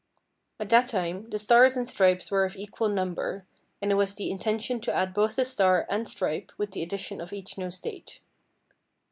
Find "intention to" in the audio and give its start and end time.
4.31-4.91